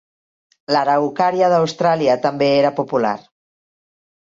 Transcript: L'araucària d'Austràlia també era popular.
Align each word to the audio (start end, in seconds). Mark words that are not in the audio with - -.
L'araucària 0.75 1.51
d'Austràlia 1.51 2.17
també 2.25 2.49
era 2.57 2.73
popular. 2.83 3.15